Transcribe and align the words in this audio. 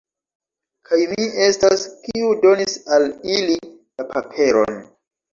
Kaj 0.91 0.97
mi 1.09 1.25
estas, 1.47 1.83
kiu 2.07 2.31
donis 2.45 2.73
al 2.95 3.05
ili 3.35 3.59
la 3.67 4.07
paperon! 4.15 4.81